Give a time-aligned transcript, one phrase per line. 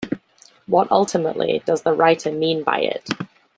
[0.65, 3.07] What, ultimately, does the writer mean by it?